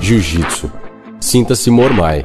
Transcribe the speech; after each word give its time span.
Jiu-Jitsu. 0.00 0.70
Sinta-se 1.20 1.70
Mormai. 1.70 2.22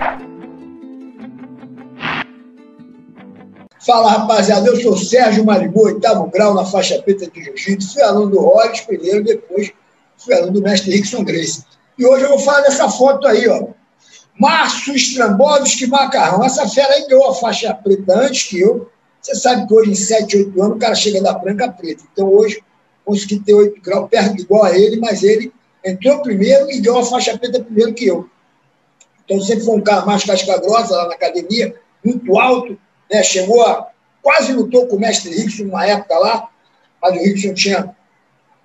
Fala 3.86 4.12
rapaziada, 4.12 4.68
eu 4.68 4.80
sou 4.80 4.96
Sérgio 4.96 5.44
Maribu, 5.44 5.86
oitavo 5.86 6.28
grau 6.28 6.54
na 6.54 6.64
faixa 6.64 7.02
preta 7.02 7.30
de 7.30 7.44
Jiu-Jitsu. 7.44 7.94
Fui 7.94 8.02
aluno 8.02 8.30
do 8.30 8.40
Hollis 8.40 8.82
primeiro, 8.82 9.24
depois 9.24 9.72
fui 10.18 10.34
aluno 10.36 10.54
do 10.54 10.62
mestre 10.62 10.92
Rickson 10.92 11.24
Grace. 11.24 11.64
E 11.98 12.06
hoje 12.06 12.24
eu 12.24 12.30
vou 12.30 12.40
falar 12.40 12.62
dessa 12.62 12.88
foto 12.90 13.28
aí, 13.28 13.48
ó. 13.50 13.68
Márcio 14.40 14.96
Strambovski 14.96 15.88
Macarrão. 15.88 16.44
Essa 16.46 16.68
fera 16.70 16.94
aí 16.94 17.08
ganhou 17.08 17.30
a 17.30 17.36
faixa 17.36 17.74
preta 17.74 18.18
antes 18.18 18.44
que 18.44 18.60
eu. 18.60 18.90
Você 19.22 19.36
sabe 19.36 19.68
que 19.68 19.74
hoje, 19.74 19.92
em 19.92 19.96
7, 19.96 20.38
8 20.38 20.62
anos, 20.62 20.76
o 20.76 20.80
cara 20.80 20.96
chega 20.96 21.22
da 21.22 21.34
branca 21.34 21.68
preta. 21.70 22.04
Então, 22.12 22.28
hoje, 22.28 22.62
consegui 23.04 23.40
ter 23.40 23.54
8 23.54 23.82
graus 23.82 24.10
perto 24.10 24.40
igual 24.42 24.64
a 24.64 24.78
ele, 24.78 25.00
mas 25.00 25.24
ele 25.24 25.52
entrou 25.84 26.22
primeiro 26.22 26.70
e 26.72 26.80
ganhou 26.80 27.00
a 27.00 27.06
faixa 27.06 27.38
preta 27.38 27.64
primeiro 27.64 27.94
que 27.94 28.06
eu. 28.06 28.30
Então, 29.26 29.40
sempre 29.42 29.66
foi 29.66 29.76
um 29.76 29.82
cara 29.82 30.06
mais 30.06 30.24
casca 30.24 30.58
grossa 30.60 30.96
lá 30.96 31.08
na 31.08 31.14
academia, 31.14 31.76
muito 32.04 32.38
alto, 32.38 32.78
né? 33.12 33.24
chegou 33.24 33.66
a. 33.66 33.90
quase 34.22 34.54
lutou 34.54 34.88
com 34.88 34.98
o 34.98 35.00
mestre 35.00 35.34
Rickson 35.34 35.64
numa 35.64 35.86
época 35.86 36.18
lá, 36.18 36.50
mas 37.02 37.16
o 37.16 37.24
Rickson 37.24 37.54
tinha 37.54 37.96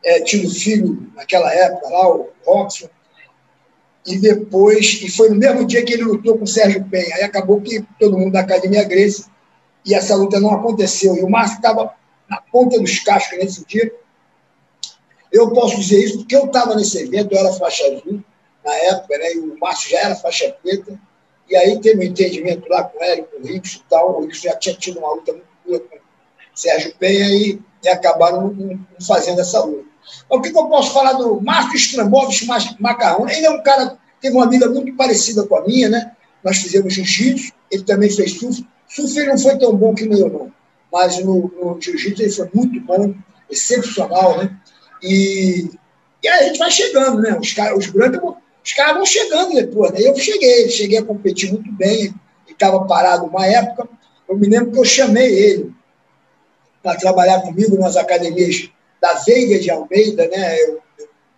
é, 0.05 0.21
tido 0.21 0.51
filho 0.51 1.11
naquela 1.15 1.53
época 1.53 1.89
lá, 1.89 2.09
o 2.09 2.31
Robson 2.45 2.89
e 4.09 4.19
depois, 4.19 5.01
e 5.03 5.11
foi 5.11 5.29
no 5.29 5.37
mesmo 5.37 5.67
dia 5.67 5.85
que 5.85 5.93
ele 5.93 6.05
lutou 6.05 6.39
com 6.39 6.45
o 6.45 6.47
Sérgio 6.47 6.85
Penha. 6.85 7.15
Aí 7.17 7.23
acabou 7.23 7.61
que 7.61 7.85
todo 8.01 8.17
mundo 8.17 8.33
da 8.33 8.41
Academia 8.41 8.85
Grace, 8.85 9.27
e 9.85 9.95
essa 9.95 10.17
luta 10.17 10.41
não 10.41 10.51
aconteceu. 10.51 11.15
E 11.17 11.23
o 11.23 11.29
Márcio 11.29 11.57
estava 11.57 11.93
na 12.29 12.41
ponta 12.41 12.79
dos 12.81 12.99
cascos 13.01 13.39
nesse 13.39 13.65
dia. 13.67 13.93
Eu 15.33 15.51
posso 15.51 15.77
dizer 15.77 16.03
isso 16.03 16.19
porque 16.19 16.37
eu 16.37 16.47
estava 16.47 16.75
nesse 16.75 16.99
evento, 16.99 17.33
eu 17.33 17.39
era 17.39 17.53
faixa 17.53 17.85
azul 17.85 18.23
na 18.65 18.75
época, 18.75 19.19
né? 19.19 19.33
E 19.35 19.39
o 19.39 19.59
Márcio 19.59 19.91
já 19.91 20.01
era 20.01 20.17
faixa 20.17 20.55
preta. 20.63 20.99
E 21.49 21.57
aí 21.57 21.79
teve 21.81 22.01
um 22.01 22.03
entendimento 22.03 22.69
lá 22.69 22.85
com 22.85 23.03
ele, 23.03 23.23
com 23.23 23.43
o 23.43 23.47
Rix 23.47 23.75
e 23.75 23.83
tal. 23.89 24.19
O 24.19 24.21
Rix 24.25 24.41
já 24.41 24.55
tinha 24.57 24.75
tido 24.75 24.99
uma 24.99 25.15
luta 25.15 25.33
muito 25.33 25.47
dura 25.67 25.81
com 25.81 25.97
o 25.97 26.01
Sérgio 26.55 26.95
Penha 26.99 27.29
e, 27.31 27.61
e 27.83 27.89
acabaram 27.89 28.53
não, 28.53 28.79
fazendo 29.07 29.41
essa 29.41 29.65
luta. 29.65 29.89
O 30.29 30.41
que, 30.41 30.51
que, 30.51 30.59
eu 30.59 30.67
posso 30.67 30.93
falar 30.93 31.15
do 31.15 31.41
Marcos 31.41 31.81
Strambovich 31.81 32.47
Macarrão? 32.79 33.29
Ele 33.29 33.47
é 33.47 33.51
um 33.51 33.63
cara 33.63 33.99
teve 34.21 34.37
uma 34.37 34.49
vida 34.49 34.69
muito 34.69 34.95
parecida 34.97 35.47
com 35.47 35.57
a 35.57 35.65
minha, 35.65 35.89
né? 35.89 36.13
Nós 36.43 36.59
fizemos 36.59 36.95
jiu-jitsu, 36.95 37.53
ele 37.71 37.83
também 37.83 38.11
fez 38.11 38.39
surf. 38.39 38.67
Surf 38.89 39.19
ele 39.19 39.31
não 39.31 39.39
foi 39.39 39.59
tão 39.59 39.75
bom 39.77 39.95
que 39.95 40.09
meu, 40.09 40.29
não. 40.29 40.53
Mas 40.93 41.23
no, 41.25 41.53
no 41.61 41.81
jiu-jitsu 41.81 42.23
ele 42.23 42.33
foi 42.33 42.51
muito 42.55 42.81
bom, 42.81 43.15
excepcional, 43.51 44.39
né? 44.39 44.57
E, 45.03 45.71
e 46.23 46.29
aí 46.29 46.41
a 46.41 46.49
gente 46.49 46.59
vai 46.59 46.71
chegando, 46.71 47.21
né? 47.21 47.39
Os, 47.39 47.55
os 47.77 47.87
brancos, 47.87 48.35
os 48.65 48.73
caras 48.73 48.95
vão 48.97 49.07
chegando 49.07 49.55
depois, 49.55 49.93
né? 49.93 50.01
Eu 50.03 50.17
cheguei, 50.17 50.69
cheguei 50.69 50.99
a 50.99 51.05
competir 51.05 51.53
muito 51.53 51.71
bem, 51.73 52.05
ele 52.05 52.15
estava 52.49 52.85
parado 52.87 53.27
uma 53.27 53.47
época. 53.47 53.89
Eu 54.29 54.37
me 54.37 54.49
lembro 54.49 54.73
que 54.73 54.79
eu 54.79 54.85
chamei 54.85 55.27
ele 55.27 55.73
para 56.83 56.97
trabalhar 56.97 57.41
comigo 57.43 57.79
nas 57.79 57.97
academias 57.97 58.71
da 59.01 59.15
Veiga 59.15 59.59
de 59.59 59.71
Almeida, 59.71 60.29
né? 60.29 60.61
Eu, 60.63 60.81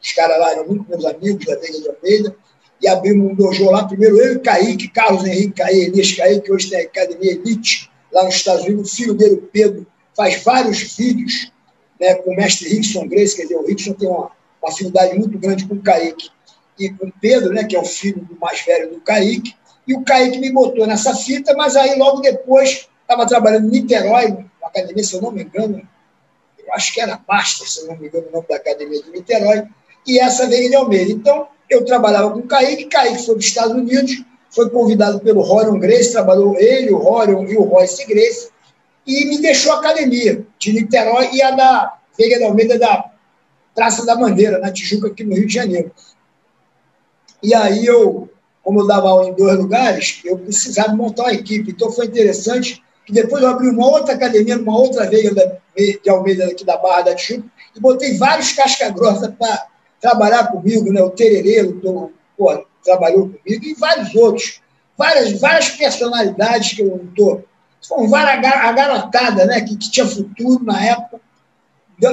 os 0.03 0.12
caras 0.12 0.38
lá 0.38 0.53
eram 0.53 0.66
muito 0.66 0.88
meus 0.88 1.05
amigos 1.05 1.44
da 1.44 1.56
Veiga 1.56 1.78
de 1.78 1.88
Almeida, 1.88 2.36
e 2.83 2.88
abrimos 2.88 3.31
um 3.31 3.34
dojo 3.34 3.70
lá, 3.70 3.84
primeiro 3.84 4.19
eu 4.19 4.34
e 4.34 4.38
Kaique, 4.38 4.88
Carlos 4.88 5.25
Henrique 5.25 5.53
Kaique, 5.53 5.86
Elias 5.86 6.12
Kaique, 6.12 6.41
que 6.41 6.53
hoje 6.53 6.70
tem 6.70 6.81
a 6.81 6.84
Academia 6.84 7.33
Elite, 7.33 7.91
lá 8.11 8.25
nos 8.25 8.36
Estados 8.36 8.64
Unidos, 8.64 8.92
o 8.92 8.97
filho 8.97 9.14
dele, 9.14 9.34
o 9.34 9.42
Pedro, 9.42 9.86
faz 10.16 10.42
vários 10.42 10.97
vídeos 10.97 11.53
né, 12.01 12.15
com 12.15 12.31
o 12.31 12.37
mestre 12.37 12.69
Rickson 12.69 13.06
Grace, 13.06 13.37
quer 13.37 13.43
dizer, 13.43 13.56
o 13.56 13.67
Rickson 13.67 13.93
tem 13.93 14.09
uma, 14.09 14.31
afinidade 14.62 15.19
muito 15.19 15.39
grande 15.39 15.67
com 15.67 15.75
o 15.75 15.83
Kaique 15.83 16.29
e 16.79 16.91
com 16.91 17.06
o 17.06 17.12
Pedro, 17.19 17.53
né, 17.53 17.65
que 17.65 17.75
é 17.75 17.81
o 17.81 17.84
filho 17.84 18.29
mais 18.39 18.61
velho 18.61 18.91
do 18.91 19.01
Kaique, 19.01 19.55
e 19.89 19.95
o 19.95 20.03
Kaique 20.03 20.39
me 20.39 20.53
botou 20.53 20.87
nessa 20.87 21.15
fita, 21.15 21.55
mas 21.56 21.77
aí 21.77 21.98
logo 21.98 22.21
depois 22.21 22.87
estava 23.03 23.27
trabalhando 23.27 23.69
em 23.69 23.81
Niterói, 23.81 24.28
na 24.61 24.69
academia, 24.69 25.03
se 25.03 25.15
eu 25.15 25.22
não 25.22 25.33
me 25.33 25.43
engano, 25.43 25.83
acho 26.72 26.93
que 26.93 27.00
era 27.00 27.21
Master, 27.27 27.69
se 27.69 27.87
não 27.87 27.97
me 27.97 28.06
engano, 28.06 28.28
o 28.28 28.33
nome 28.33 28.47
da 28.49 28.56
Academia 28.56 29.03
de 29.03 29.10
Niterói, 29.10 29.65
e 30.06 30.19
essa 30.21 30.47
veio 30.47 30.69
de 30.69 30.77
Almeida. 30.77 31.10
Então, 31.10 31.49
eu 31.69 31.84
trabalhava 31.84 32.31
com 32.31 32.41
o 32.41 32.47
Kaique, 32.47 32.84
Kaique 32.84 33.25
foi 33.25 33.34
dos 33.34 33.47
Estados 33.47 33.75
Unidos, 33.75 34.22
foi 34.50 34.69
convidado 34.71 35.21
pelo 35.21 35.41
Rorion 35.41 35.78
Grace, 35.78 36.12
trabalhou 36.12 36.59
ele, 36.59 36.93
o 36.93 36.99
Rorion 36.99 37.44
e 37.47 37.56
o 37.56 37.62
Royce 37.62 38.06
Grace, 38.06 38.50
e 39.10 39.25
me 39.26 39.41
deixou 39.41 39.72
a 39.72 39.78
academia 39.78 40.47
de 40.59 40.72
Niterói 40.72 41.31
e 41.32 41.43
a 41.43 41.50
da 41.50 41.98
Veiga 42.16 42.38
de 42.38 42.44
Almeida 42.44 42.78
da 42.78 43.10
Praça 43.75 44.06
da 44.06 44.15
Bandeira, 44.15 44.59
na 44.59 44.71
Tijuca, 44.72 45.09
aqui 45.09 45.25
no 45.25 45.34
Rio 45.34 45.47
de 45.47 45.54
Janeiro. 45.54 45.91
E 47.43 47.54
aí 47.54 47.84
eu, 47.84 48.28
como 48.62 48.81
eu 48.81 48.87
dava 48.87 49.09
aula 49.09 49.28
em 49.28 49.34
dois 49.34 49.56
lugares, 49.56 50.21
eu 50.25 50.38
precisava 50.38 50.94
montar 50.94 51.25
uma 51.25 51.32
equipe. 51.32 51.71
Então 51.71 51.91
foi 51.91 52.06
interessante 52.06 52.82
que 53.04 53.12
depois 53.12 53.43
eu 53.43 53.48
abri 53.48 53.69
uma 53.69 53.88
outra 53.88 54.15
academia, 54.15 54.56
numa 54.56 54.78
outra 54.78 55.09
Veiga 55.09 55.60
de 55.77 56.10
Almeida 56.10 56.47
aqui 56.47 56.65
da 56.65 56.77
Barra 56.77 57.03
da 57.03 57.15
Tijuca, 57.15 57.48
e 57.75 57.81
botei 57.81 58.16
vários 58.16 58.53
casca-grossa 58.53 59.34
para 59.37 59.66
trabalhar 60.00 60.53
comigo, 60.53 60.92
né? 60.92 61.03
O 61.03 61.10
Tererê, 61.10 61.62
o, 61.62 62.12
trabalhou 62.84 63.31
comigo, 63.31 63.65
e 63.65 63.75
vários 63.75 64.15
outros. 64.15 64.60
Várias, 64.97 65.41
várias 65.41 65.71
personalidades 65.71 66.75
que 66.75 66.82
eu 66.82 66.88
não 66.88 67.04
estou. 67.04 67.44
Várias 68.08 68.44
a 68.44 68.72
garotada, 68.72 69.46
né? 69.46 69.60
Que, 69.62 69.76
que 69.76 69.91
tinha 69.91 70.06
futuro 70.06 70.62
na 70.64 70.84
época, 70.84 71.20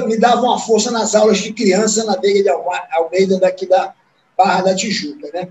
me 0.06 0.18
davam 0.18 0.50
uma 0.50 0.58
força 0.58 0.90
nas 0.90 1.14
aulas 1.14 1.38
de 1.38 1.52
criança 1.52 2.04
na 2.04 2.16
Veiga 2.16 2.42
de 2.42 2.48
Almeida, 2.92 3.38
daqui 3.38 3.66
da 3.66 3.94
Barra 4.36 4.62
da 4.62 4.74
Tijuca, 4.74 5.28
né? 5.32 5.48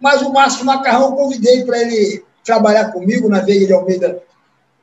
Mas 0.00 0.22
o 0.22 0.32
Márcio 0.32 0.64
Macarrão 0.64 1.10
eu 1.10 1.16
convidei 1.16 1.64
para 1.64 1.80
ele 1.80 2.24
trabalhar 2.44 2.92
comigo 2.92 3.28
na 3.28 3.40
Veiga 3.40 3.66
de 3.66 3.72
Almeida 3.72 4.22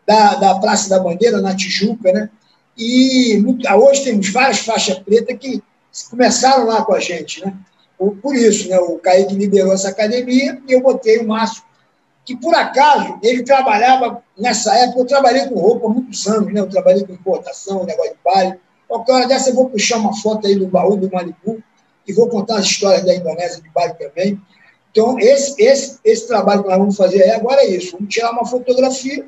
da, 0.05 0.35
da 0.35 0.55
Praça 0.59 0.89
da 0.89 0.99
Bandeira, 0.99 1.41
na 1.41 1.55
Tijuca, 1.55 2.11
né? 2.11 2.29
E 2.77 3.43
hoje 3.75 4.03
temos 4.03 4.29
várias 4.29 4.59
faixas 4.59 4.99
pretas 4.99 5.37
que 5.37 5.63
começaram 6.09 6.65
lá 6.65 6.85
com 6.85 6.93
a 6.93 6.99
gente, 6.99 7.43
né? 7.43 7.53
Por 7.97 8.35
isso, 8.35 8.69
né? 8.69 8.77
O 8.79 8.99
Kaique 8.99 9.33
liberou 9.33 9.73
essa 9.73 9.89
academia 9.89 10.61
e 10.67 10.73
eu 10.73 10.81
botei 10.81 11.17
o 11.17 11.27
Márcio, 11.27 11.63
que 12.27 12.35
por 12.35 12.53
acaso 12.53 13.17
ele 13.23 13.41
trabalhava, 13.41 14.21
nessa 14.37 14.75
época, 14.75 14.99
eu 14.99 15.05
trabalhei 15.05 15.47
com 15.47 15.57
roupa 15.57 15.87
muitos 15.87 16.27
anos, 16.27 16.53
né? 16.53 16.59
Eu 16.59 16.67
trabalhei 16.67 17.05
com 17.05 17.13
importação, 17.13 17.85
negócio 17.85 18.11
de 18.11 18.19
baile. 18.21 18.59
Qualquer 18.85 19.13
hora 19.13 19.27
dessa 19.27 19.49
eu 19.49 19.55
vou 19.55 19.69
puxar 19.69 19.97
uma 19.97 20.13
foto 20.13 20.45
aí 20.45 20.55
do 20.55 20.67
baú 20.67 20.97
do 20.97 21.09
Malibu 21.09 21.63
e 22.05 22.11
vou 22.11 22.27
contar 22.27 22.57
as 22.57 22.65
histórias 22.65 23.05
da 23.05 23.15
Indonésia 23.15 23.61
de 23.61 23.69
baile 23.69 23.93
também. 23.93 24.41
Então, 24.91 25.17
esse, 25.17 25.55
esse, 25.63 25.99
esse 26.03 26.27
trabalho 26.27 26.63
que 26.63 26.69
nós 26.69 26.77
vamos 26.77 26.97
fazer 26.97 27.23
aí 27.23 27.31
agora 27.31 27.61
é 27.61 27.67
isso. 27.67 27.93
Vamos 27.93 28.13
tirar 28.13 28.31
uma 28.31 28.45
fotografia 28.45 29.25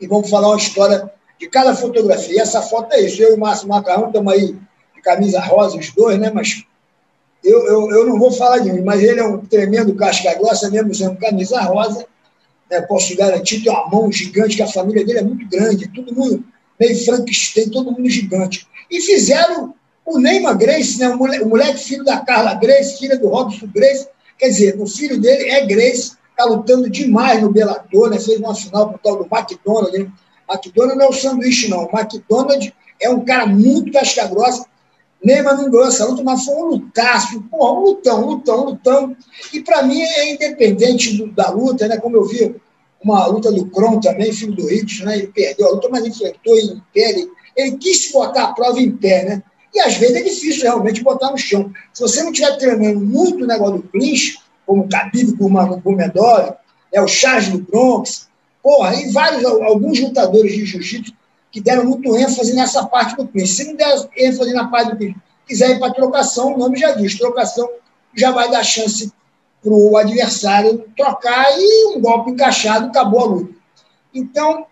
e 0.00 0.06
vamos 0.08 0.28
falar 0.28 0.48
uma 0.48 0.56
história 0.56 1.08
de 1.38 1.48
cada 1.48 1.72
fotografia. 1.72 2.34
E 2.34 2.38
essa 2.40 2.62
foto 2.62 2.92
é 2.94 3.00
isso. 3.02 3.22
Eu 3.22 3.30
e 3.30 3.34
o 3.34 3.38
Márcio 3.38 3.68
Macarrão 3.68 4.08
estamos 4.08 4.32
aí 4.32 4.58
camisa 5.04 5.40
rosa, 5.40 5.78
os 5.78 5.92
dois, 5.92 6.18
né? 6.18 6.32
Mas 6.34 6.64
eu, 7.46 7.66
eu, 7.66 7.90
eu 7.90 8.06
não 8.06 8.18
vou 8.18 8.32
falar 8.32 8.58
de 8.58 8.72
mim, 8.72 8.82
mas 8.82 9.02
ele 9.02 9.20
é 9.20 9.24
um 9.24 9.38
tremendo 9.38 9.94
casca 9.94 10.34
grossa, 10.34 10.68
mesmo 10.68 10.94
sendo 10.94 11.16
camisa 11.16 11.60
rosa. 11.60 12.04
Né? 12.70 12.80
Posso 12.82 13.16
garantir, 13.16 13.62
tem 13.62 13.72
uma 13.72 13.88
mão 13.88 14.10
gigante, 14.10 14.56
que 14.56 14.62
a 14.62 14.68
família 14.68 15.04
dele 15.04 15.20
é 15.20 15.22
muito 15.22 15.48
grande, 15.48 15.88
todo 15.88 16.14
mundo 16.14 16.44
meio 16.78 17.04
Frankenstein, 17.04 17.70
todo 17.70 17.92
mundo 17.92 18.10
gigante. 18.10 18.66
E 18.90 19.00
fizeram 19.00 19.74
o 20.04 20.18
Neymar 20.18 20.58
Grace, 20.58 20.98
né? 20.98 21.08
o, 21.08 21.16
moleque, 21.16 21.44
o 21.44 21.48
moleque 21.48 21.78
filho 21.78 22.04
da 22.04 22.18
Carla 22.18 22.54
Grace, 22.54 22.98
filha 22.98 23.16
do 23.16 23.28
Robson 23.28 23.68
Grace. 23.72 24.08
Quer 24.38 24.48
dizer, 24.48 24.80
o 24.80 24.86
filho 24.86 25.20
dele 25.20 25.48
é 25.48 25.64
Grace, 25.66 26.12
está 26.30 26.44
lutando 26.44 26.90
demais 26.90 27.40
no 27.40 27.50
Bellator, 27.50 28.10
né? 28.10 28.18
fez 28.18 28.38
uma 28.38 28.54
final 28.54 28.90
com 28.90 28.96
o 28.96 28.98
tal 28.98 29.16
do 29.16 29.28
McDonald's. 29.32 29.98
Né? 29.98 30.10
McDonald's 30.50 30.98
não 30.98 31.06
é 31.06 31.08
o 31.08 31.12
sanduíche, 31.12 31.68
não. 31.68 31.84
O 31.84 31.90
McDonald's 31.98 32.72
é 33.00 33.08
um 33.08 33.24
cara 33.24 33.46
muito 33.46 33.92
casca 33.92 34.26
grossa, 34.26 34.66
Neymar 35.26 35.56
não 35.56 35.68
ganhou 35.68 35.88
essa 35.88 36.06
luta, 36.06 36.22
mas 36.22 36.44
foi 36.44 36.54
um 36.54 36.66
lutaço, 36.66 37.42
porra, 37.50 37.72
um 37.72 37.84
lutão, 37.84 38.24
lutão, 38.24 38.64
lutão. 38.64 39.16
E 39.52 39.60
para 39.60 39.82
mim 39.82 40.00
é 40.00 40.32
independente 40.32 41.16
do, 41.16 41.26
da 41.32 41.50
luta, 41.50 41.88
né? 41.88 41.96
Como 41.96 42.16
eu 42.16 42.24
vi 42.24 42.54
uma 43.02 43.26
luta 43.26 43.50
do 43.50 43.66
Kron 43.66 43.98
também, 43.98 44.32
filho 44.32 44.54
do 44.54 44.68
Ricos, 44.68 45.00
né? 45.00 45.18
Ele 45.18 45.26
perdeu 45.26 45.66
a 45.66 45.70
luta, 45.72 45.88
mas 45.90 46.06
enfrentou 46.06 46.56
em 46.56 46.80
pé. 46.94 47.10
Ele, 47.10 47.28
ele 47.56 47.76
quis 47.76 48.12
botar 48.12 48.44
a 48.44 48.52
prova 48.54 48.80
em 48.80 48.96
pé, 48.96 49.24
né? 49.24 49.42
E 49.74 49.80
às 49.80 49.96
vezes 49.96 50.14
é 50.14 50.22
difícil 50.22 50.62
realmente 50.62 51.02
botar 51.02 51.32
no 51.32 51.36
chão. 51.36 51.72
Se 51.92 52.02
você 52.02 52.22
não 52.22 52.30
estiver 52.30 52.56
treinando 52.56 53.00
muito 53.00 53.42
o 53.42 53.48
negócio 53.48 53.78
do 53.78 53.88
clinch, 53.88 54.38
como 54.64 54.84
o 54.84 54.88
Khabib 54.88 55.36
com 55.36 55.46
o 55.46 55.80
Gomedori, 55.80 56.52
né, 56.92 57.00
o 57.00 57.08
Charles 57.08 57.48
do 57.48 57.58
Bronx, 57.58 58.28
porra, 58.62 58.94
e 58.94 59.10
vários, 59.10 59.44
alguns 59.44 59.98
lutadores 59.98 60.52
de 60.52 60.64
jiu-jitsu 60.64 61.12
que 61.56 61.60
deram 61.62 61.86
muito 61.86 62.14
ênfase 62.14 62.52
nessa 62.52 62.84
parte 62.84 63.16
do 63.16 63.26
clinch. 63.26 63.48
Se 63.48 63.64
não 63.64 63.76
der 63.76 64.10
ênfase 64.14 64.52
na 64.52 64.68
parte 64.68 64.90
do 64.90 64.96
clinch, 64.98 65.16
quiser 65.48 65.70
ir 65.70 65.78
para 65.78 65.94
trocação, 65.94 66.52
o 66.52 66.58
nome 66.58 66.78
já 66.78 66.90
diz, 66.90 67.16
trocação 67.16 67.66
já 68.14 68.30
vai 68.30 68.50
dar 68.50 68.62
chance 68.62 69.10
para 69.62 69.72
o 69.72 69.96
adversário 69.96 70.84
trocar 70.94 71.46
e 71.58 71.96
um 71.96 72.00
golpe 72.02 72.32
encaixado, 72.32 72.88
acabou 72.88 73.20
a 73.20 73.24
luta. 73.24 73.54
Então, 74.12 74.66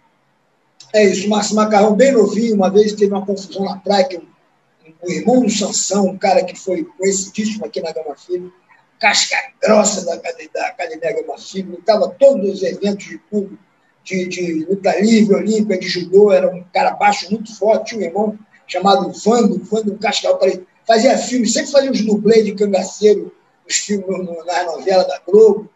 é 0.93 1.07
isso. 1.07 1.27
O 1.27 1.31
Márcio 1.31 1.57
Macarrão, 1.57 1.95
bem 1.95 2.13
novinho, 2.13 2.55
uma 2.55 2.69
vez 2.69 2.93
teve 2.93 3.15
uma 3.15 3.25
confusão 3.25 3.65
na 3.65 3.79
praia, 3.79 4.05
que 4.05 4.19
o, 4.19 5.11
irmão 5.11 5.41
do 5.41 5.49
Sansão, 5.49 6.09
um 6.09 6.19
cara 6.19 6.45
que 6.45 6.55
foi 6.55 6.85
conhecidíssimo 6.85 7.65
aqui 7.65 7.81
na 7.81 7.93
Gama 7.93 8.15
Filho, 8.15 8.53
casca 9.01 9.39
grossa 9.63 10.05
da, 10.05 10.17
da 10.17 10.67
Academia 10.67 11.23
Gama 11.23 11.39
Filho, 11.39 11.71
lutava 11.71 12.11
todos 12.11 12.57
os 12.57 12.63
eventos 12.63 13.07
de 13.07 13.17
público, 13.17 13.65
de, 14.05 14.29
de 14.29 14.65
luta 14.67 14.95
livre, 15.01 15.35
olímpica, 15.35 15.79
de 15.79 15.89
judô, 15.89 16.31
era 16.31 16.49
um 16.55 16.63
cara 16.73 16.93
baixo 16.93 17.31
muito 17.31 17.57
forte, 17.57 17.91
tinha 17.91 18.03
um 18.03 18.05
irmão 18.05 18.39
chamado 18.67 19.11
Vando, 19.25 19.65
Vando 19.65 19.99
Cascal, 19.99 20.39
fazia 20.87 21.17
filmes, 21.19 21.53
sempre 21.53 21.73
fazia 21.73 21.91
uns 21.91 22.03
dublês 22.03 22.45
de 22.45 22.55
cangaceiro, 22.55 23.33
os 23.67 23.77
filmes 23.77 24.07
nas 24.47 24.67
novelas 24.67 25.07
da 25.09 25.19
Globo, 25.27 25.71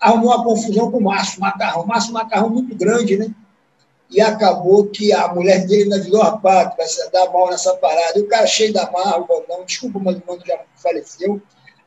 arrumou 0.00 0.34
uma 0.34 0.44
confusão 0.44 0.90
com 0.90 0.98
o 0.98 1.02
Márcio 1.02 1.40
Macarrão. 1.40 1.86
Márcio 1.86 2.12
Macarrão 2.12 2.48
muito 2.48 2.74
grande, 2.74 3.16
né? 3.16 3.28
E 4.10 4.20
acabou 4.20 4.86
que 4.86 5.12
a 5.12 5.28
mulher 5.28 5.66
dele 5.66 5.84
ainda 5.84 6.00
virou 6.00 6.22
rapaz, 6.22 6.74
vai 6.76 6.86
se 6.86 7.10
dar 7.10 7.30
mal 7.30 7.50
nessa 7.50 7.74
parada. 7.76 8.18
E 8.18 8.22
o 8.22 8.28
cara 8.28 8.46
cheio 8.46 8.72
da 8.72 8.90
marra, 8.90 9.18
o 9.18 9.26
Bondão, 9.26 9.64
desculpa, 9.64 9.98
mas 9.98 10.16
o 10.16 10.22
mano 10.26 10.42
já 10.46 10.58
faleceu. 10.76 11.40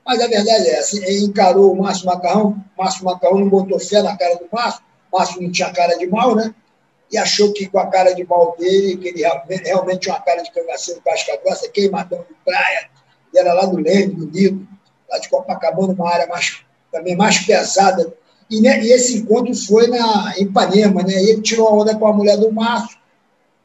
Mas 0.06 0.22
a 0.22 0.28
verdade 0.28 0.68
é 0.68 0.80
essa, 0.80 0.98
ele 0.98 1.26
encarou 1.26 1.72
o 1.74 1.82
Márcio 1.82 2.06
Macarrão, 2.06 2.64
Márcio 2.78 3.04
Macarrão 3.04 3.40
não 3.40 3.50
botou 3.50 3.80
fé 3.80 4.02
na 4.02 4.16
cara 4.16 4.36
do 4.36 4.48
Márcio, 4.52 4.82
Márcio 5.12 5.42
não 5.42 5.52
tinha 5.52 5.72
cara 5.72 5.98
de 5.98 6.08
mal, 6.08 6.36
né? 6.36 6.54
E 7.12 7.18
achou 7.18 7.54
que 7.54 7.68
com 7.68 7.80
a 7.80 7.88
cara 7.88 8.14
de 8.14 8.26
mal 8.26 8.56
dele, 8.60 8.98
que 8.98 9.08
ele 9.08 9.24
realmente 9.64 10.02
tinha 10.02 10.16
uma 10.16 10.22
cara 10.22 10.42
de 10.42 10.52
cangaceiro 10.52 11.02
casca 11.02 11.40
grossa, 11.44 11.70
queimadão 11.70 12.20
de 12.20 12.36
praia, 12.44 12.90
ele 13.34 13.40
era 13.40 13.54
lá 13.54 13.66
do 13.66 13.78
Leme, 13.78 14.14
do 14.14 14.26
Nido, 14.26 14.68
lá 15.10 15.18
de 15.18 15.30
Copacabana, 15.30 15.94
uma 15.94 16.12
área 16.12 16.28
mais, 16.28 16.62
também 16.92 17.16
mais 17.16 17.40
pesada. 17.40 18.14
E, 18.50 18.62
né, 18.62 18.82
e 18.82 18.92
esse 18.92 19.18
encontro 19.18 19.54
foi 19.56 19.88
na, 19.88 20.34
em 20.38 20.44
Ipanema, 20.44 21.04
né? 21.04 21.14
E 21.14 21.30
ele 21.32 21.42
tirou 21.42 21.68
a 21.68 21.74
onda 21.74 21.96
com 21.96 22.08
a 22.08 22.14
mulher 22.14 22.38
do 22.38 22.52
Márcio. 22.52 22.98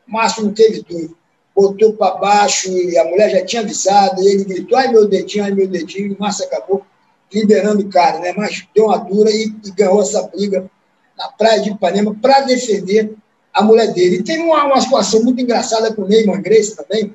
O 0.07 0.13
Márcio 0.13 0.45
não 0.45 0.53
teve 0.53 0.83
dúvida. 0.83 1.15
Botou 1.55 1.93
para 1.93 2.17
baixo 2.17 2.69
e 2.73 2.97
a 2.97 3.05
mulher 3.05 3.31
já 3.31 3.45
tinha 3.45 3.63
avisado. 3.63 4.23
E 4.23 4.27
ele 4.27 4.45
gritou: 4.45 4.79
ai 4.79 4.89
meu 4.89 5.07
dedinho, 5.07 5.45
ai 5.45 5.53
meu 5.53 5.69
dedinho. 5.69 6.09
E 6.09 6.15
o 6.15 6.19
Márcio 6.19 6.47
acabou 6.47 6.85
liberando 7.33 7.83
o 7.83 7.89
cara, 7.89 8.19
né? 8.19 8.33
Mas 8.37 8.67
deu 8.75 8.87
uma 8.87 8.99
dura 8.99 9.31
e, 9.31 9.55
e 9.65 9.71
ganhou 9.71 10.01
essa 10.01 10.23
briga 10.29 10.69
na 11.17 11.29
praia 11.29 11.61
de 11.61 11.71
Ipanema 11.71 12.15
para 12.15 12.41
defender 12.43 13.15
a 13.53 13.63
mulher 13.63 13.93
dele. 13.93 14.17
E 14.17 14.23
tem 14.23 14.41
uma, 14.43 14.65
uma 14.65 14.81
situação 14.81 15.23
muito 15.23 15.41
engraçada 15.41 15.93
com 15.95 16.03
o 16.03 16.09
Neymar 16.09 16.41
Grace 16.43 16.75
também. 16.75 17.13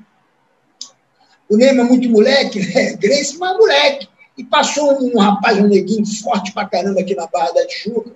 O 1.50 1.58
Neymar 1.58 1.86
é 1.86 1.90
muito 1.90 2.10
moleque, 2.10 2.60
né? 2.60 2.94
Grace, 3.00 3.38
mas 3.38 3.58
moleque. 3.58 4.08
E 4.38 4.44
passou 4.44 5.02
um 5.02 5.18
rapaz, 5.18 5.58
um 5.58 5.68
neguinho 5.68 6.06
forte 6.22 6.54
pra 6.54 6.68
caramba 6.68 7.00
aqui 7.00 7.16
na 7.16 7.26
Barra 7.26 7.52
da 7.54 7.66
Tijuca, 7.66 8.12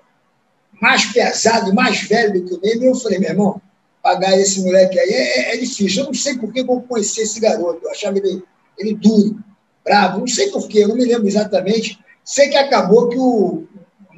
mais 0.79 1.05
pesado 1.05 1.73
mais 1.73 2.01
velho 2.03 2.33
do 2.33 2.45
que 2.47 2.53
o 2.53 2.61
Neymar. 2.61 2.83
E 2.83 2.87
eu 2.87 2.95
falei, 2.95 3.19
meu 3.19 3.29
irmão, 3.29 3.61
pagar 4.01 4.37
esse 4.37 4.61
moleque 4.61 4.99
aí 4.99 5.09
é, 5.09 5.53
é, 5.53 5.57
difícil. 5.57 6.01
Eu 6.03 6.07
não 6.07 6.13
sei 6.13 6.37
por 6.37 6.51
que 6.51 6.61
eu 6.61 6.81
conheci 6.81 7.21
esse 7.21 7.39
garoto. 7.39 7.83
Eu 7.83 7.91
achava 7.91 8.17
ele, 8.17 8.43
ele 8.77 8.93
duro, 8.95 9.39
bravo. 9.83 10.19
Não 10.19 10.27
sei 10.27 10.49
por 10.51 10.67
quê, 10.67 10.79
eu 10.83 10.89
não 10.89 10.95
me 10.95 11.05
lembro 11.05 11.27
exatamente. 11.27 11.99
Sei 12.23 12.49
que 12.49 12.57
acabou 12.57 13.09
que 13.09 13.17
o 13.17 13.65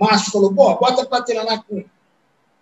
Márcio 0.04 0.32
falou, 0.32 0.54
pô, 0.54 0.76
bota 0.76 1.06
para 1.06 1.24
treinar 1.24 1.64
com, 1.64 1.84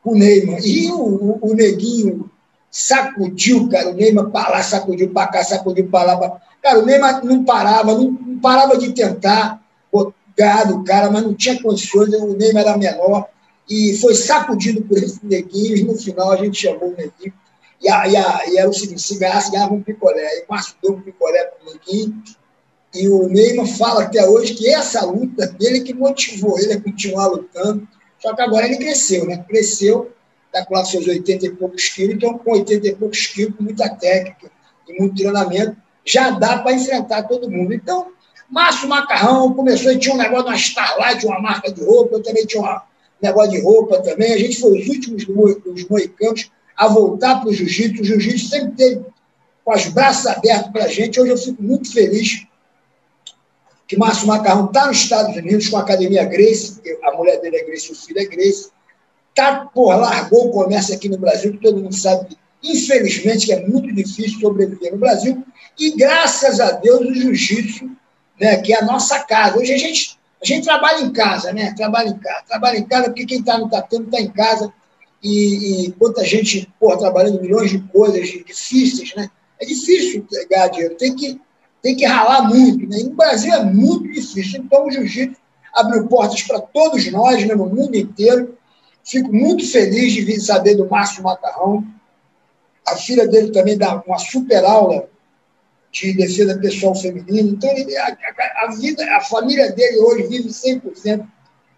com 0.04 0.12
o 0.12 0.16
Neymar. 0.16 0.60
E 0.64 0.92
o, 0.92 1.00
o, 1.00 1.40
o, 1.42 1.54
neguinho 1.54 2.30
sacudiu, 2.70 3.68
cara. 3.70 3.90
O 3.90 3.94
Neymar 3.94 4.30
para 4.30 4.50
lá, 4.50 4.64
sacudiu 4.64 5.10
para 5.10 5.28
cá, 5.28 5.44
sacudiu 5.44 5.90
para 5.90 6.14
lá. 6.14 6.42
Cara, 6.62 6.80
o 6.80 6.86
Neymar 6.86 7.26
não 7.26 7.44
parava, 7.44 7.94
não, 7.94 8.12
não 8.12 8.40
parava 8.40 8.78
de 8.78 8.92
tentar 8.94 9.62
ganhar 10.38 10.64
do 10.64 10.84
cara, 10.84 11.12
mas 11.12 11.24
não 11.24 11.34
tinha 11.34 11.62
condições. 11.62 12.14
O 12.14 12.36
Neymar 12.36 12.64
era 12.64 12.78
menor 12.78 13.28
e 13.70 13.98
foi 13.98 14.16
sacudido 14.16 14.82
por 14.84 14.98
esse 14.98 15.26
neguinho. 15.26 15.78
E 15.78 15.84
no 15.84 15.98
final 15.98 16.32
a 16.32 16.38
gente 16.38 16.62
chamou 16.62 16.90
o 16.90 16.96
neguinho. 16.96 17.34
E, 17.82 17.90
a, 17.90 18.08
e, 18.08 18.16
a, 18.16 18.44
e 18.48 18.58
era 18.58 18.70
o 18.70 18.74
seguinte: 18.74 19.02
se 19.02 19.18
ganhasse, 19.18 19.52
ganhava 19.52 19.74
um 19.74 19.82
picolé. 19.82 20.26
Aí 20.26 20.46
o 20.48 20.52
Márcio 20.52 20.76
deu 20.82 20.94
um 20.94 21.02
picolé 21.02 21.44
para 21.44 21.70
o 21.70 21.74
neguinho. 21.74 22.22
E 22.94 23.08
o 23.08 23.28
Neymar 23.30 23.68
fala 23.68 24.04
até 24.04 24.28
hoje 24.28 24.54
que 24.54 24.70
essa 24.70 25.06
luta 25.06 25.48
dele 25.48 25.82
que 25.82 25.94
motivou 25.94 26.60
ele 26.60 26.74
a 26.74 26.82
continuar 26.82 27.28
lutando. 27.28 27.88
Só 28.20 28.36
que 28.36 28.42
agora 28.42 28.66
ele 28.66 28.78
cresceu, 28.78 29.26
né? 29.26 29.44
Cresceu, 29.48 30.12
está 30.48 30.66
com 30.66 30.76
lá 30.76 30.84
seus 30.84 31.08
80 31.08 31.46
e 31.46 31.52
poucos 31.52 31.88
quilos, 31.90 32.16
então 32.16 32.38
com 32.38 32.52
80 32.52 32.88
e 32.88 32.96
poucos 32.96 33.28
quilos, 33.28 33.56
com 33.56 33.64
muita 33.64 33.90
técnica 33.90 34.52
e 34.88 35.00
muito 35.00 35.16
treinamento, 35.16 35.78
já 36.06 36.32
dá 36.32 36.60
para 36.60 36.74
enfrentar 36.74 37.24
todo 37.24 37.50
mundo. 37.50 37.74
Então, 37.74 38.12
Márcio 38.50 38.90
Macarrão 38.90 39.54
começou 39.54 39.92
e 39.92 39.98
tinha 39.98 40.14
um 40.14 40.18
negócio 40.18 40.44
de 40.44 40.50
uma 40.50 40.58
Starlight, 40.58 41.26
uma 41.26 41.40
marca 41.40 41.72
de 41.72 41.82
roupa, 41.84 42.16
eu 42.16 42.24
também 42.24 42.46
tinha 42.46 42.62
um 42.62 42.80
negócio 43.22 43.52
de 43.52 43.62
roupa 43.62 44.02
também. 44.02 44.34
A 44.34 44.38
gente 44.38 44.60
foi 44.60 44.80
os 44.80 44.88
últimos 44.88 45.26
dos 45.26 45.88
moicanos 45.88 46.52
a 46.76 46.88
voltar 46.88 47.40
para 47.40 47.50
o 47.50 47.54
jiu-jitsu. 47.54 48.02
O 48.02 48.06
jiu-jitsu 48.06 48.50
sempre 48.50 48.72
teve 48.72 49.06
com 49.64 49.74
os 49.74 49.88
braços 49.88 50.28
abertos 50.28 50.72
para 50.72 50.84
a 50.84 50.88
gente. 50.88 51.20
Hoje 51.20 51.32
eu 51.32 51.38
fico 51.38 51.64
muito 51.64 51.94
feliz 51.94 52.46
que 53.92 53.98
Márcio 53.98 54.26
Macarrão 54.26 54.68
está 54.68 54.88
nos 54.88 55.00
Estados 55.00 55.36
Unidos 55.36 55.68
com 55.68 55.76
a 55.76 55.82
Academia 55.82 56.24
Grace, 56.24 56.80
a 57.04 57.12
mulher 57.12 57.42
dele 57.42 57.58
é 57.58 57.66
Grace, 57.66 57.92
o 57.92 57.96
filho 57.96 58.22
é 58.22 58.26
Grace. 58.26 58.70
Tá, 59.36 59.66
porra, 59.66 59.98
largou 59.98 60.48
o 60.48 60.52
comércio 60.52 60.96
aqui 60.96 61.10
no 61.10 61.18
Brasil, 61.18 61.52
que 61.52 61.58
todo 61.58 61.82
mundo 61.82 61.94
sabe, 61.94 62.38
infelizmente, 62.64 63.48
que 63.48 63.52
é 63.52 63.68
muito 63.68 63.94
difícil 63.94 64.40
sobreviver 64.40 64.94
no 64.94 64.98
Brasil. 64.98 65.44
E 65.78 65.92
graças 65.92 66.62
a 66.62 66.72
Deus 66.72 67.02
o 67.02 67.14
jiu-jitsu, 67.14 67.92
né, 68.40 68.62
que 68.62 68.72
é 68.72 68.80
a 68.80 68.86
nossa 68.86 69.20
casa. 69.26 69.60
Hoje 69.60 69.74
a 69.74 69.78
gente, 69.78 70.18
a 70.42 70.46
gente 70.46 70.64
trabalha 70.64 71.02
em 71.02 71.12
casa, 71.12 71.52
né? 71.52 71.74
Trabalha 71.76 72.08
em 72.08 72.18
casa, 72.18 72.44
trabalha 72.48 72.78
em 72.78 72.86
casa, 72.86 73.10
porque 73.10 73.26
quem 73.26 73.40
está 73.40 73.58
no 73.58 73.70
tatame 73.70 74.06
está 74.06 74.22
em 74.22 74.30
casa. 74.30 74.72
E, 75.22 75.88
e 75.88 75.92
quanta 75.92 76.24
gente, 76.24 76.66
porra, 76.80 76.98
trabalhando 76.98 77.42
milhões 77.42 77.72
de 77.72 77.80
coisas 77.80 78.26
difíceis, 78.26 79.14
né? 79.18 79.30
É 79.60 79.66
difícil 79.66 80.26
ganhar 80.50 80.70
dinheiro, 80.70 80.96
tem 80.96 81.14
que, 81.14 81.42
tem 81.82 81.96
que 81.96 82.06
ralar 82.06 82.48
muito. 82.48 82.88
Né? 82.88 83.00
E 83.00 83.04
no 83.04 83.16
Brasil 83.16 83.54
é 83.54 83.64
muito 83.64 84.12
difícil. 84.12 84.62
Então 84.62 84.86
o 84.86 84.92
jiu-jitsu 84.92 85.40
abriu 85.74 86.08
portas 86.08 86.44
para 86.44 86.60
todos 86.60 87.10
nós, 87.12 87.46
né, 87.46 87.56
no 87.56 87.68
mundo 87.68 87.96
inteiro. 87.96 88.58
Fico 89.04 89.34
muito 89.34 89.70
feliz 89.70 90.14
de 90.14 90.22
vir 90.22 90.40
saber 90.40 90.76
do 90.76 90.88
Márcio 90.88 91.24
Macarrão. 91.24 91.84
A 92.88 92.96
filha 92.96 93.28
dele 93.28 93.52
também 93.52 93.78
dá 93.78 94.02
uma 94.06 94.18
super 94.18 94.64
aula 94.64 95.10
de 95.92 96.14
defesa 96.14 96.58
pessoal 96.58 96.96
feminina. 96.96 97.50
Então, 97.50 97.70
ele, 97.72 97.98
a, 97.98 98.18
a, 98.64 98.72
vida, 98.76 99.04
a 99.16 99.22
família 99.22 99.72
dele 99.72 100.00
hoje 100.00 100.28
vive 100.28 100.50
100% 100.50 101.26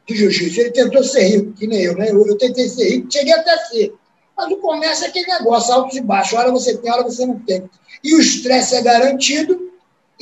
de 0.07 0.15
jiu-jitsu. 0.15 0.59
Ele 0.59 0.71
tentou 0.71 1.03
ser 1.03 1.23
rico, 1.23 1.53
que 1.53 1.65
nem 1.65 1.81
eu, 1.81 1.95
né? 1.95 2.09
Eu, 2.09 2.25
eu 2.27 2.37
tentei 2.37 2.67
ser 2.67 2.89
rico, 2.89 3.11
cheguei 3.11 3.33
até 3.33 3.53
a 3.53 3.65
ser. 3.65 3.95
Mas 4.35 4.51
o 4.51 4.57
comércio 4.57 5.05
é 5.05 5.09
aquele 5.09 5.27
negócio, 5.27 5.73
altos 5.73 5.95
e 5.95 6.01
baixos. 6.01 6.37
Hora 6.37 6.51
você 6.51 6.77
tem, 6.77 6.91
hora 6.91 7.03
você 7.03 7.25
não 7.25 7.39
tem. 7.39 7.69
E 8.03 8.15
o 8.15 8.19
estresse 8.19 8.75
é 8.75 8.81
garantido 8.81 9.72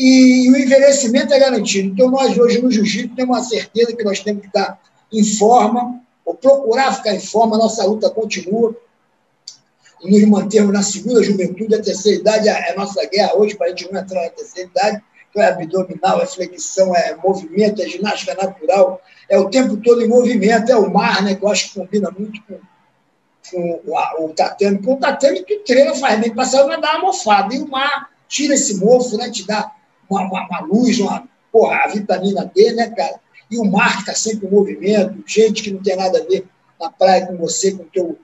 e 0.04 0.50
o 0.50 0.58
envelhecimento 0.58 1.32
é 1.32 1.38
garantido. 1.38 1.90
Então, 1.90 2.10
nós 2.10 2.36
hoje 2.36 2.60
no 2.60 2.72
jiu-jitsu 2.72 3.16
temos 3.16 3.38
uma 3.38 3.44
certeza 3.44 3.96
que 3.96 4.04
nós 4.04 4.20
temos 4.20 4.42
que 4.42 4.48
estar 4.48 4.82
em 5.14 5.24
forma, 5.24 6.02
ou 6.26 6.34
procurar 6.34 6.96
ficar 6.96 7.14
em 7.14 7.20
forma, 7.20 7.56
a 7.56 7.60
nossa 7.60 7.86
luta 7.86 8.10
continua. 8.10 8.76
Nos 10.04 10.26
mantermos 10.26 10.74
na 10.74 10.82
segunda 10.82 11.22
juventude, 11.22 11.76
a 11.76 11.82
terceira 11.84 12.20
idade 12.20 12.50
é 12.50 12.72
a 12.72 12.76
nossa 12.76 13.06
guerra 13.06 13.36
hoje, 13.36 13.56
para 13.56 13.68
a 13.68 13.70
gente 13.70 13.92
não 13.92 14.02
entrar 14.02 14.24
na 14.24 14.30
terceira 14.32 14.68
idade, 14.70 15.04
então 15.30 15.44
é 15.44 15.50
abdominal, 15.50 16.20
é 16.20 16.26
flexão, 16.26 16.96
é 16.96 17.16
movimento, 17.24 17.84
é 17.84 17.88
ginástica 17.88 18.34
natural, 18.34 19.00
é 19.30 19.38
o 19.38 19.52
tempo 19.52 19.78
todo 19.78 20.02
em 20.02 20.08
movimento, 20.08 20.72
é 20.72 20.76
o 20.76 20.92
mar, 20.92 21.22
né, 21.22 21.36
que 21.36 21.46
eu 21.46 21.50
acho 21.50 21.68
que 21.68 21.80
combina 21.80 22.10
muito 22.10 22.42
com, 22.48 22.60
com 23.52 23.82
o, 23.86 24.26
o 24.26 24.30
tatame, 24.30 24.78
porque 24.78 24.94
o 24.94 24.98
tatame 24.98 25.44
que 25.44 25.60
treina 25.60 25.94
faz 25.94 26.20
bem, 26.20 26.34
passar 26.34 26.66
vai 26.66 26.82
dar 26.82 26.96
uma 26.96 27.10
mofada, 27.10 27.54
e 27.54 27.60
o 27.60 27.68
mar 27.68 28.10
tira 28.28 28.56
esse 28.56 28.84
mofo, 28.84 29.16
né, 29.16 29.30
te 29.30 29.46
dá 29.46 29.72
uma, 30.16 30.44
uma 30.46 30.60
luz, 30.62 31.00
uma, 31.00 31.28
porra, 31.52 31.78
a 31.84 31.88
vitamina 31.88 32.50
D, 32.54 32.74
né, 32.74 32.90
cara? 32.90 33.20
E 33.50 33.58
o 33.58 33.66
mar 33.66 33.94
que 33.96 34.00
está 34.02 34.16
sempre 34.16 34.48
em 34.48 34.52
movimento, 34.52 35.24
gente 35.26 35.62
que 35.62 35.72
não 35.72 35.82
tem 35.82 35.96
nada 35.96 36.20
a 36.20 36.24
ver 36.24 36.48
na 36.80 36.90
praia 36.90 37.28
com 37.28 37.38
você, 37.38 37.72
com 37.72 37.84
o 37.84 37.88
teu 37.88 38.18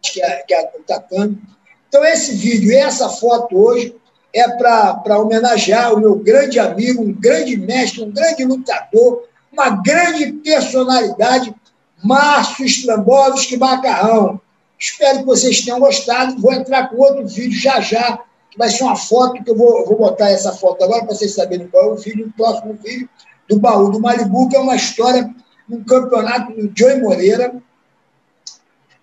que 0.00 0.20
é, 0.20 0.42
que 0.42 0.54
é 0.54 0.72
o 0.78 0.82
Tatame. 0.82 1.40
Então, 1.88 2.04
esse 2.04 2.34
vídeo 2.34 2.72
e 2.72 2.76
essa 2.76 3.08
foto 3.08 3.56
hoje 3.56 3.94
é 4.34 4.48
para 4.48 5.18
homenagear 5.18 5.92
o 5.92 6.00
meu 6.00 6.16
grande 6.16 6.58
amigo, 6.58 7.02
um 7.02 7.12
grande 7.12 7.56
mestre, 7.56 8.02
um 8.02 8.10
grande 8.10 8.44
lutador, 8.44 9.28
uma 9.52 9.70
grande 9.82 10.32
personalidade, 10.32 11.54
Márcio 12.02 12.64
Strambovski 12.64 13.56
Macarrão. 13.56 14.40
Espero 14.78 15.18
que 15.18 15.24
vocês 15.26 15.60
tenham 15.60 15.78
gostado. 15.78 16.40
Vou 16.40 16.52
entrar 16.52 16.88
com 16.88 16.96
outro 16.96 17.28
vídeo 17.28 17.56
já 17.56 17.80
já, 17.80 18.18
que 18.52 18.58
vai 18.58 18.68
ser 18.68 18.84
uma 18.84 18.96
foto, 18.96 19.42
que 19.42 19.50
eu 19.50 19.56
vou, 19.56 19.86
vou 19.86 19.96
botar 19.96 20.30
essa 20.30 20.52
foto 20.52 20.84
agora 20.84 21.06
para 21.06 21.14
vocês 21.14 21.34
saberem 21.34 21.68
qual 21.68 21.84
é 21.84 21.92
o 21.92 21.96
vídeo, 21.96 22.26
o 22.26 22.32
próximo 22.32 22.74
vídeo 22.74 23.08
do 23.48 23.58
Baú 23.58 23.90
do 23.90 23.98
Malibu, 23.98 24.46
que 24.50 24.56
é 24.56 24.60
uma 24.60 24.76
história 24.76 25.34
num 25.66 25.82
campeonato 25.82 26.52
do 26.52 26.70
Joey 26.76 27.00
Moreira, 27.00 27.54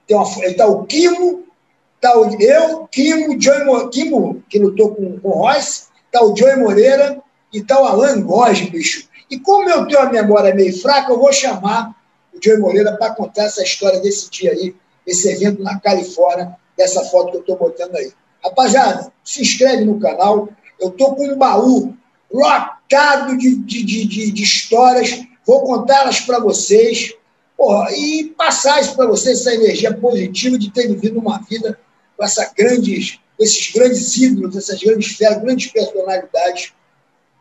tem 0.05 0.15
uma, 0.15 0.23
está 0.45 0.67
o 0.67 0.85
Kimo, 0.85 1.45
está 1.95 2.15
o, 2.15 2.39
eu, 2.39 2.87
Kimo, 2.91 3.41
Joey, 3.41 3.89
Kimo, 3.89 4.43
que 4.47 4.59
lutou 4.59 4.93
com, 4.93 5.19
com 5.19 5.29
o 5.29 5.31
Royce, 5.31 5.87
está 6.05 6.23
o 6.23 6.35
Joey 6.35 6.57
Moreira 6.57 7.19
e 7.51 7.57
está 7.57 7.81
o 7.81 7.85
Alan 7.85 8.21
Góes, 8.21 8.61
bicho. 8.69 9.09
E 9.31 9.39
como 9.39 9.67
eu 9.67 9.87
tenho 9.87 10.01
a 10.01 10.11
memória 10.11 10.53
meio 10.53 10.79
fraca, 10.79 11.11
eu 11.11 11.19
vou 11.19 11.33
chamar 11.33 11.95
o 12.31 12.39
Joey 12.43 12.59
Moreira 12.59 12.95
para 12.97 13.15
contar 13.15 13.45
essa 13.45 13.63
história 13.63 13.99
desse 13.99 14.29
dia 14.29 14.51
aí, 14.51 14.75
esse 15.07 15.27
evento 15.27 15.63
na 15.63 15.79
Califórnia, 15.79 16.55
dessa 16.77 17.03
foto 17.05 17.31
que 17.31 17.37
eu 17.37 17.41
estou 17.41 17.57
botando 17.57 17.95
aí. 17.95 18.13
Rapaziada, 18.43 19.11
se 19.23 19.41
inscreve 19.41 19.85
no 19.85 19.99
canal. 19.99 20.49
Eu 20.79 20.89
estou 20.89 21.15
com 21.15 21.27
um 21.27 21.37
baú 21.37 21.95
lotado 22.31 23.37
de, 23.37 23.55
de, 23.57 23.83
de, 23.83 24.31
de 24.31 24.43
histórias. 24.43 25.21
Vou 25.45 25.63
contá-las 25.63 26.21
para 26.21 26.39
vocês 26.39 27.13
porra, 27.59 27.91
e 27.91 28.33
passar 28.37 28.79
isso 28.79 28.95
para 28.95 29.05
vocês, 29.05 29.41
essa 29.41 29.53
energia 29.53 29.93
positiva 29.93 30.57
de 30.57 30.71
ter 30.71 30.87
vivido 30.87 31.19
uma 31.19 31.39
vida 31.39 31.77
com 32.15 32.23
essa 32.23 32.49
grandes, 32.57 33.19
esses 33.37 33.73
grandes 33.73 34.15
ídolos, 34.15 34.55
essas 34.55 34.81
grandes 34.81 35.17
feras, 35.17 35.41
grandes 35.41 35.69
personalidades 35.69 36.71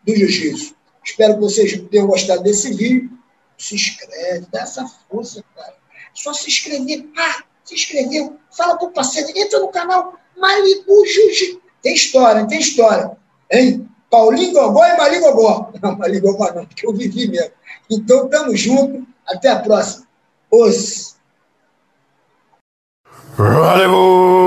do 0.04 0.16
jiu-jitsu. 0.16 0.74
Espero 1.04 1.34
que 1.34 1.40
vocês 1.40 1.80
tenham 1.88 2.08
gostado 2.08 2.42
desse 2.42 2.74
vídeo. 2.74 3.08
Se 3.56 3.76
inscreve, 3.76 4.46
dá 4.50 4.62
essa 4.62 4.84
força, 5.08 5.44
cara. 5.54 5.76
Só 6.12 6.32
se 6.32 6.48
inscrever. 6.48 7.08
Ah, 7.16 7.44
se 7.68 7.74
inscreveu. 7.74 8.36
Fala 8.50 8.78
pro 8.78 8.90
parceiro, 8.90 9.28
entra 9.36 9.60
no 9.60 9.68
canal 9.68 10.14
Malibu 10.36 11.06
Jiu-Jitsu. 11.06 11.60
Tem 11.82 11.94
história, 11.94 12.46
tem 12.46 12.58
história. 12.58 13.16
Hein? 13.50 13.88
Paulinho 14.10 14.52
Gogó 14.52 14.84
e 14.84 14.96
Mali 14.96 15.20
Gogó. 15.20 15.70
Não, 15.82 15.96
Mali 15.96 16.18
Gogó 16.20 16.50
não, 16.52 16.64
porque 16.64 16.86
eu 16.86 16.94
vivi 16.94 17.28
mesmo. 17.28 17.52
Então, 17.90 18.28
tamo 18.28 18.56
junto. 18.56 19.06
Até 19.26 19.50
a 19.50 19.58
próxima. 19.60 20.06
Os. 20.50 21.16
Malibu! 23.36 24.37